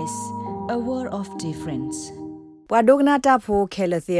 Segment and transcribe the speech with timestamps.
[0.00, 0.16] SBS
[0.74, 1.98] a world of difference
[2.70, 4.18] ဘွာဒိုကနာတာဖိုခဲလသီ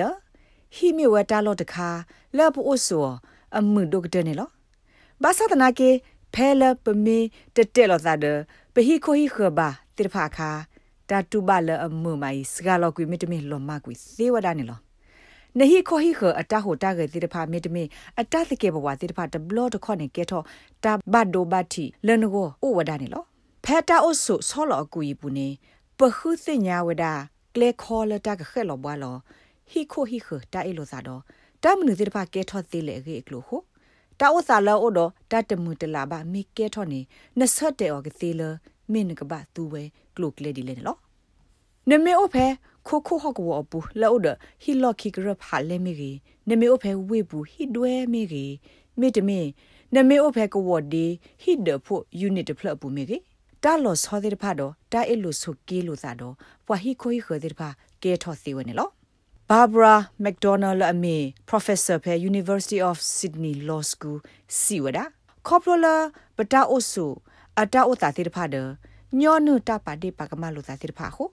[0.75, 1.89] ဟီမီဝတာလောတခါ
[2.37, 3.07] လပ်အိုဆို
[3.59, 4.49] အမှုဒိုကတနေလော
[5.23, 5.91] ဘာသာတနာကေ
[6.35, 7.19] ဖဲလပမီ
[7.57, 8.27] တတဲလောသာဒ
[8.75, 10.51] ပဟီခိုဟီခဘာတိဖာခါ
[11.11, 14.79] တာတူဘလအမှုမိုင်စဂါလောကွီမီတမီလောမကွီသေဝဒနေလော
[15.59, 17.83] နဟီခိုဟီခအတာဟိုတာဂေတိတဖာမီတမီ
[18.21, 20.43] အတာတကေဘဝတိတဖာတဘလော့တခေါနေကေထော
[20.85, 23.25] တာဘတ်ဒိုဘတ်တီလနကိုအိုဝဒနေလော
[23.65, 25.49] ဖဲတာအိုဆုဆောလောအကူဤပူနေ
[26.03, 27.05] ပခုစညာဝဒ
[27.55, 29.17] ကလေခေါ်လတာကခဲလောဘွာလော
[29.71, 31.23] ဟီခိုဟီခတာအီလိုသာတော့
[31.63, 33.61] တာမနုတိတဖာကေထောသေးလေအေကလိုခို
[34.21, 37.01] တာဥစာလောအိုတော့တတမှုတလာပါမိကေထောနေ
[37.39, 38.43] နဆတ်တဲ့အော်ကသေးလ
[38.93, 39.83] မင်းကဘာသူဝဲ
[40.17, 40.99] ကလုကလေဒီလေနော်
[41.91, 42.47] နမေအိုဖဲ
[42.87, 44.27] ခိုခိုဟော့ကောပူလောဒ
[44.63, 46.13] ဟီလော့ခိကရဖာလေမီရီ
[46.49, 48.47] နမေအိုဖဲဝေဘူးဟီဒွဲမီရီ
[49.01, 49.41] မိတမီ
[49.95, 51.07] နမေအိုဖဲကဝဒီ
[51.43, 53.19] ဟီဒဖို့ယူနစ်တဖလပူမီရီ
[53.65, 56.35] တာလောဆောတဲ့ဖာတော့တာအလူဆုကီလို့သာတော့
[56.67, 57.69] ပွာဟီခိုဟီခတဲ့ဖာ
[58.03, 58.89] ကဲထော်စီဝနေလော
[59.49, 61.19] Barbara McDonald Ame
[61.51, 64.19] Professor pe University of Sydney Law School
[64.61, 65.05] Siwada
[65.47, 65.95] Koplola
[66.37, 67.07] Bata Osu
[67.61, 68.63] Ata Ota Tirpha de
[69.19, 71.25] Nyo nu ta pa de pa kama lo ta tirpha ho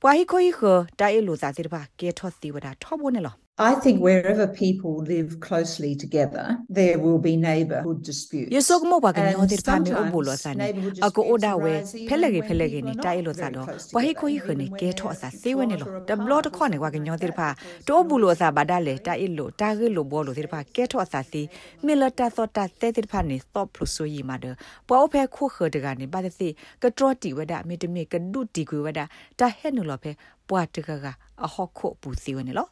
[0.00, 0.60] ပွာဟီခိုဟီခ
[1.00, 8.50] တာအလူသာတိတပါကေထောသီဝဒထောဘုန်လော I think wherever people live closely together, there will be neighborhood disputes.
[8.50, 10.74] Yesok mo ba kan yo dir pa me o bolo sa ni.
[10.98, 13.62] Ako oda we phelege phelege ni tai lo sa do.
[13.94, 15.86] Wa hi ko hi khne ke tho sa se we ni lo.
[16.02, 17.54] Da blo to kho ne wa kan yo dir pa.
[17.86, 20.66] To bolo sa ba da le tai lo ta ge lo bo lo dir pa
[20.66, 21.46] ke tho sa si.
[21.86, 24.56] Me lo ta so ta te dir pa ni stop pro so yi ma de.
[24.88, 27.46] Pwa o phe khu kho de ga ni ba de si ka tro ti we
[27.46, 29.06] da me de me ka du ti ku we da.
[29.38, 30.16] Ta he no lo phe
[30.48, 32.66] pwa de ga ga a ho kho pu si we ni lo.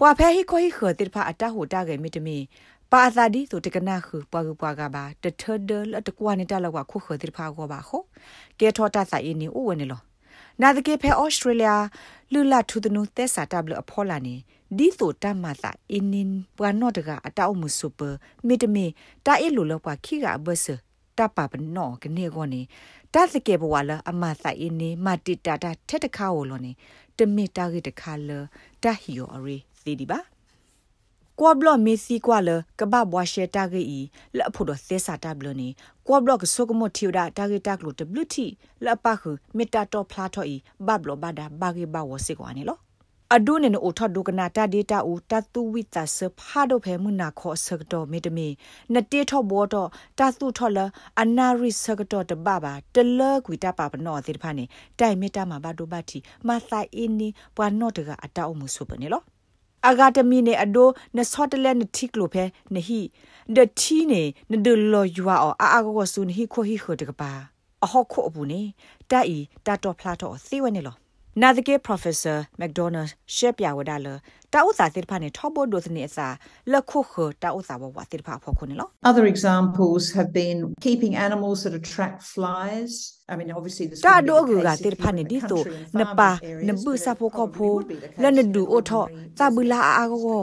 [0.00, 2.36] ပွာဖဲဟိခိုဟိခတိဖာအတဟူတာကေမီတမီ
[2.92, 7.98] ပါသာဒီဆိုတကနာခပွာကူပွာကပါတထဒလတကွာနေတာလောက်ခုခတိဖာကိုပါခု
[8.58, 10.00] ကဲထောတာဆိုင်နီဥဝနေလော
[10.62, 11.70] နာဒကေဖဲဩစတြေးလျ
[12.32, 14.34] လူလာထူဒနုသက်စာတဘလအဖောလာနေ
[14.76, 18.00] ဒီဆိုတမသာအင်းနင်ပွာနော့တကအတောက်မှုဆူပ
[18.46, 18.86] မီတမီ
[19.26, 20.66] တာအီလူလောက်ပွာခိကအဘဆ
[21.18, 22.60] တပပနောကနေကောနေ
[23.14, 26.72] တသကေဘဝလာအမသာအင်းနေမတိတာတာထက်တခါဝလောနေ
[27.18, 28.30] တမီတာဂိတခါလ
[28.82, 30.20] တဟီယိုအရီ သေးဒီပါ
[31.40, 34.00] ကွာဘလမေစီကွာလကဘဘွားရှေတာဂေဤ
[34.36, 35.68] လအဖို့တော့သေစာတာဘလနေ
[36.06, 38.46] ကွာဘလကဆုကမထီဒါတာဂေတာကလိုတဘလူတီ
[38.84, 42.78] လပခုမေတာတော့ဖလာတော့ဤဘဘလဘဒါဘာဂေဘဝစေကွာနေလော
[43.34, 48.48] အဒုနေနိုထဒုကနာတာဒေတာဦးတတူဝိတဆဖာဒိုဖဲမနာခောဆကတော့မေတမီ
[48.94, 49.88] နတေထောဘောတော့
[50.18, 50.78] တသုထောလ
[51.20, 54.64] အနာရိဆကတော့တဘဘာတလကွီတာပါပနောတိဖာနေ
[54.98, 59.22] တိုင်မေတာမှာဘာဒိုဘတ်တီမဆိုင်အင်းနီပွာနော့တကအတောက်မှုဆုပနေလော
[59.88, 63.00] အဂါတမီနေအဒိုနဆော့တလဲနတိကလိုဖဲနဟီ
[63.54, 67.32] ဒတီနေနဒလောယွာအောအာအကောဆုနဟီခိုဟီခဒကပါ
[67.84, 68.62] အဟောခိုအပူနေ
[69.10, 70.96] တာအီတာတော့ဖလာတော့သေဝနေလော
[71.42, 74.08] နာဒကေ professor mcdonald ရှက်ပြဝဒါလ
[74.52, 76.28] တာဥစာစစ်ဖာနေထောဘဒိုစနေအစာ
[76.72, 82.92] လက်ခုခတာဥစာဘဝစစ်ဖာဖောက်ခုနေလော Other examples have been keeping animals that attract flies
[83.32, 85.62] I mean obviously this တာဒိုဂူကစစ်ဖာနေဒီဆို
[86.00, 86.30] နပါ
[86.68, 87.74] နဘစာဖိုခဖို
[88.22, 89.04] လနဒူအိုထော
[89.38, 90.42] သဘလာအာကို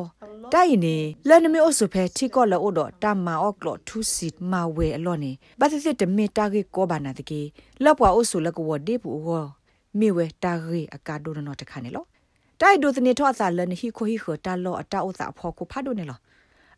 [0.53, 0.97] တိုင်နေ
[1.29, 7.41] လနမေအဆုဖဲထိကောလောဒတာမာအော့ကလောထူစီမာဝဲအလောနေဘာစစ်တမေတာကေကောဘာနာတကေ
[7.83, 9.45] လောက်ပွားအဆုလကဝဒေပူဟော
[9.99, 12.05] မိဝဲတာရီအကာဒိုနော်တခါနေလော
[12.61, 16.19] တိုက်ဒိုသနေထောအစာလန်ဟီခိုဟီခတာလောအတာဥစာဖောခုဖတ်ဒိုနေလော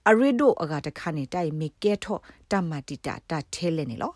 [0.09, 2.17] အရီဒိုအကတခါနေတိုက်မိကဲထော
[2.51, 4.13] တမတီတာတာထဲလဲနေလော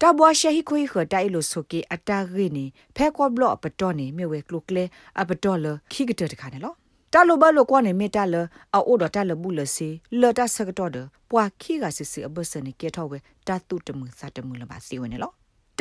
[0.00, 2.64] တဘွားရှဟီခွေခတိုင်လို့ဆိုကေအတာရီနေ
[2.96, 4.84] ဖဲကောဘလော့ပတော်နေမြဝဲကလုကလေ
[5.20, 6.74] အပတော်လခိကတတခါနေလော
[7.12, 8.34] တာလိုဘလိုကွာနေမေတာလ
[8.74, 9.88] အိုဒတာလဘူးလစီ
[10.20, 10.96] လတာစကတော်ဒ
[11.30, 15.32] ပွာခိကစစ်စစ်အဘစနေကေထောဝဲတာတုတမှုစာတမှုလပါစီဝနေလော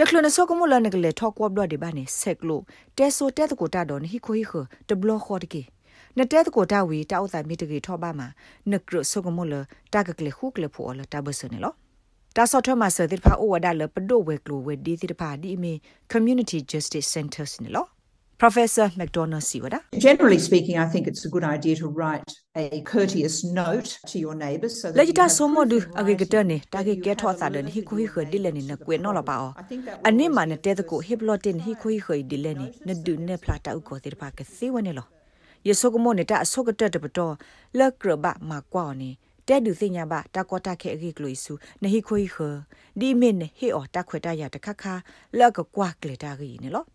[0.04, 2.62] တကလနစောကမလနကလေထောက်ကွဘလဒီဘာနေဆက်ကလို
[2.98, 4.54] တဲဆိုတဲတကိုတာတော့ဟိခိုဟိခ
[4.90, 5.62] တဘလခေါ်တကေ
[6.18, 8.28] နတဲတကိုတာဝီတောက်သာမီတကေထောပါမှာ
[8.72, 9.54] နကရစောကမလ
[9.94, 11.74] တာကကလေခုကလေဖိုအလတာဘဆနေလော
[12.36, 15.74] တာဆော့ထမဆာတိဖာအိုဝဒါလပဒိုဝဲကလိုဝဲဒီတိဖာဒီမီ
[16.12, 17.86] community justice centers နေလော
[18.42, 19.82] Professor McDonald Siwada.
[19.96, 22.24] Generally speaking, I think it's a good idea to write
[22.56, 27.34] a courteous note to your neighbors so that Lajita somodu agigata ne tagi ke tho
[27.42, 29.54] sa den hi khui khe dile ni na kwe no la ba o.
[30.04, 33.76] Ani ma ne te ko hiplotin hi khui khe dile ni na du ne plata
[33.78, 35.04] u ko tir pa ke si wane lo.
[35.64, 37.38] Ye so ko mo ne ta so ka te de to
[37.76, 39.18] la kra ba ma kwa ni
[39.48, 41.54] တဲဒူစညာဘတာကောတာခဲအဂိကလိုစု
[41.84, 42.38] နဟိခွိခ
[43.00, 44.84] ဒီမင်းဟေအော်တခွေတရတခခ
[45.40, 46.86] လကကွာကလေတာဂီနေလော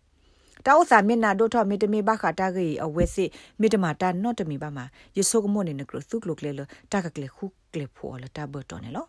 [0.65, 3.29] တာဥစာမျက်နာဒိုထောမီတမီဘခတာဂီအဝဲစစ်
[3.61, 4.85] မီတမတာနော့တမီဘာမှာ
[5.17, 6.61] ယဆုကမွန်နေနကရသုကလုကလေလ
[6.91, 9.05] တာကကလေခုကလေဖောလတာဘတော်နေလော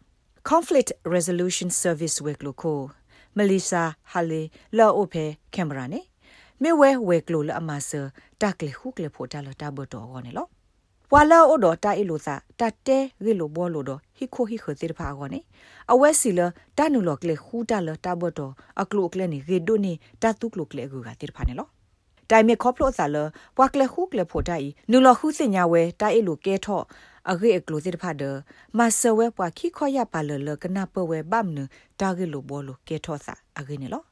[0.50, 2.78] conflict resolution service work လို့ကို
[3.36, 4.42] မလီစာဟာလီ
[4.78, 5.24] လောအိုဖေ
[5.54, 6.00] ကင်မရာနေ
[6.62, 8.00] မေဝဲဝဲကလိုလအမဆာ
[8.40, 10.46] တက်လေခုကလေဖိုတာလတာဘတော်ကောနေလော
[11.12, 15.40] ဝါလာအိုဒတာအီလိုစာတတဲရီလိုဘောလိုတော့ဟီခိုဟီခသေဖာကောနေ
[15.92, 16.40] အဝဲစီလ
[16.78, 21.68] တနုလောကလေခူတာလတာဘတော်အကလုကလေနေရေဒိုနေတာတုကလုကလေကူကသေဖာနေလော
[22.30, 23.16] တိုင်မေခေါပလို့စာလ
[23.56, 26.84] ပွားကလေခုကလေဖိုတိုင်နူလခုစညာဝဲတိုင်အီလိုကဲထော့
[27.30, 28.22] အဂေအကလိုစစ်ဖာဒ
[28.78, 31.58] မဆဝဲပွားခိခွာရပါလလကနာပဝဲဘမ်န
[32.00, 34.02] တာဂေလိုဘောလိုကဲထော့စာအဂေနေလော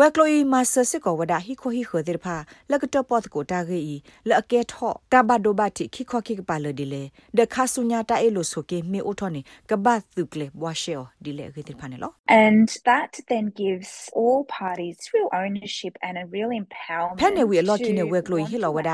[0.00, 2.36] ဝဲကလိုီမာဆစစ်ကိုဝဒဟီခိုဟီခိုဒီဖာ
[2.70, 3.96] လကတပတ်ကိုတာဂေီ
[4.28, 7.02] လအကဲထော့တဘဒိုဘတိခိခိုခိကပါလဒီလေ
[7.38, 9.40] ဒခါဆုညာတာအေလိုဆိုကေမေအိုထောနေ
[9.70, 12.10] ကဘတ်သူကလေဘွာရှေောဒီလေဂေတိဖာနေလော
[12.44, 13.90] and that then gives
[14.20, 18.90] all parties real ownership and a real empowerment ဖဲနေဝီအလော့ကိနေဝဲကလိုီဟီလောဝဒ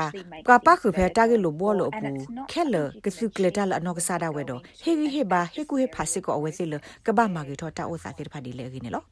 [0.49, 2.09] ကပခုဖဲတာဂေလိုဘောလိုပူ
[2.51, 2.75] ခဲလ
[3.05, 6.73] ကစုကလေတာလအနောကစားတာဝဲတော့ဟေဂီဟေဘာဟေကူဟေဖာစစ်ကိုအဝဲစစ်လ
[7.05, 9.05] ကဘမာဂေထောတာအိုစာတိဖာဒီလေဂေနေလော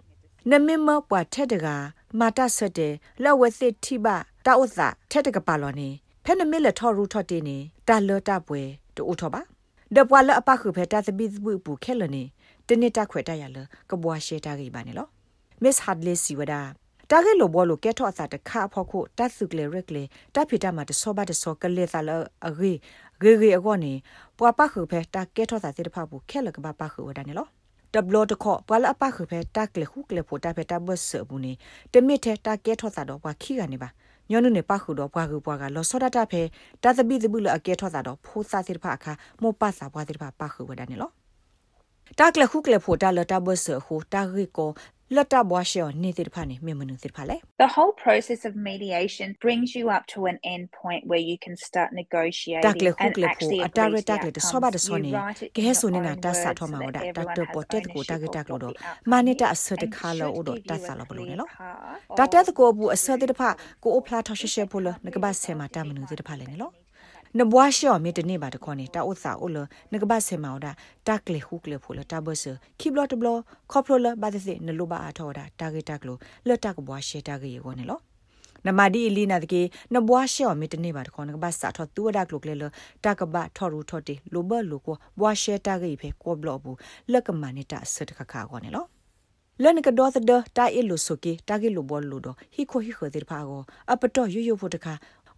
[0.50, 1.68] နမမပွားထက်တက
[2.20, 2.94] မာတဆွတ်တယ်
[3.24, 5.90] လက်ဝဲစစ်ထိပါတာဥစာထက်တကပါလောနေ
[6.24, 7.58] ဖဲနမလထော်ရူထော်တင်းနေ
[7.88, 8.62] တာလောတာပွဲ
[8.96, 9.42] တူထော်ပါ
[9.96, 12.24] ဒပွာလအပခုဖဲတာသပိပူပူခဲလနေ
[12.68, 13.58] တနစ်တခွဲတရလ
[13.90, 15.08] ကဘွားရှေတာကြီးပါနေလော
[15.64, 16.62] မစ်ဟတ်လေးစီဝဒါ
[17.10, 20.04] တာဂေလိုဘောလိုကဲထော့အစာတခါဖို့ခုတတ်စုကလေရက်လေ
[20.36, 22.10] တဖိတာမှာတဆောပါတဆောကလေသလ
[22.48, 22.72] အဂေ
[23.22, 23.94] ဂေဂေအကောနေ
[24.38, 27.48] ပွာပခုဖဲတာကဲထော့စာစစ်တဖဘူးခဲလကဘာပခုဝဒါနေလော
[27.94, 31.54] တဘလတခောပလအပခဖဲတက်လေခုကလေဖိုတာဖဲတဘဆဘူးနေ
[31.94, 33.90] တမစ်ထဲတကဲထော့တာတော့ဘွာခိကနေပါ
[34.30, 36.42] ညောနုနေပခုတော့ဘွာကူဘွာကလောစောဒတာဖဲ
[36.84, 41.12] တသပိသဘူးလအကဲထော့တာတော့ဖိုးစာစစ်ဖအခါမောပစာဘွာစစ်ဖပခုဝဒနေလော
[42.20, 44.70] တက်လေခုကလေဖိုတာလတဘဆဟူတာရီကို
[45.16, 51.38] လတ်တဘွားရှောနေတဲ့ဖာနေမေမနုစစ်ဖာလေ The whole process of mediation brings you up to an end point where you
[51.46, 55.12] can start negotiating တက်လေခုကလေဖိုအတာရတက်လေဆောဘာဒဆောနေ
[55.58, 58.74] ကဲဆိုနေတာတဆာထောမှာဝဒတက်တပေါ်တက်ကိုတက်တက်လို့တော့
[59.12, 61.50] မနစ်တအစတခါလို့တော့တဆာလို့ဘလို့နော်
[62.20, 62.36] တတ
[67.38, 69.58] နကဘဆဲမှာတမနုစစ်ဖာလေနော်နဘွားရှော့မြေတနေပါတခေါနေတာဥစာဥလ
[69.94, 70.72] နကဘဆေမောဒါ
[71.08, 72.44] တက်လေဟုကလေဖိုလတာဘဆ
[72.80, 73.30] ခိဘလတ်ဘလ
[73.72, 78.00] ခေါပလဘာဒစေနလိုဘာအထောဒါတာဂေတက်လိုလတ်တက်ဘွားရှေတာဂေရောနေလော
[78.68, 79.62] နမဒီလီနာတကေ
[79.94, 82.64] နဘွားရှော့မြေတနေပါတခေါနကဘစာထောတူဝဒါကလုကလေလ
[83.06, 86.78] တကဘထော်ရူထော်တီလိုဘလိုကိုဘွားရှေတာဂေဖေကိုဘလဘူး
[87.12, 88.86] လက်ကမနေတာဆတ်ခခါကောနေလော
[89.64, 90.26] လနကတော့တဲ့
[90.58, 94.94] တာအီလိုဆိုကေတာဂေလိုဘောလိုတော့ဟီခိုဟီခိုတဲ့ဖာကိုအပတော့ရွရွဖို့တခါ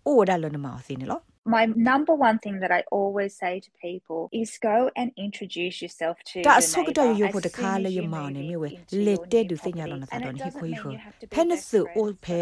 [0.06, 5.76] အိုဒါလနမောစီနေလော my number one thing that I always say to people is go and introduce
[5.84, 8.70] yourself to တာဆုကတရရဖို့တခါလေရမောင်နေမြဝဲ
[9.06, 10.90] လေတဲ့ဒုစညာလောနာတော်နေခွေးခွ
[11.34, 11.62] ဖဲနစ်
[11.96, 12.40] အိုဖဲ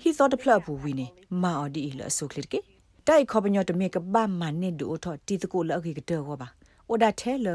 [0.00, 1.06] ဟီသောတဖလဘူးဝီနေ
[1.42, 2.58] မာအော်ဒီလဆုကလစ်ကေ
[3.06, 6.48] တိုက်ခေါပညောတမေကဘာမနေဒူထောတီတကိုလောက်ခေကတောပါ
[6.88, 7.48] အိုဒါထဲလ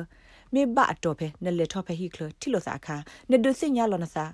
[0.53, 2.95] မေဘအတော်ဖဲနလေထောဖဲဟီကလတီလိုစာခါ
[3.29, 4.25] နေဒုစညာလောနာစာ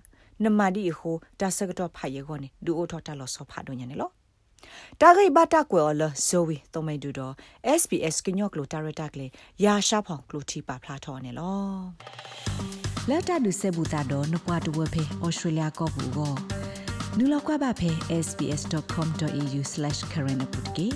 [0.44, 4.10] နမဒီဟိုတာစကတော့ဖာယေခေါနေဒူအိုထောတာလောဆောဖာဒိုညာနေလော
[5.02, 7.34] တာဂိဘတာကွယ်လဇိုဝီတုံမိန်တူတော့
[7.82, 9.28] SBS ကညော့ကလိုတာရတာကလေ
[9.64, 11.58] ရာရှာဖောင်ကလိုတီပါဖလာထော်နေလော
[13.10, 16.34] လက်တာဒုဆေဘူတာတော့နပွားတဝဖေဩစတြေးလျကောဘူကို
[17.18, 17.90] နူလောက်ကွာပါဖေ
[18.26, 20.88] sbs.com.au/current ပုတ်ကေ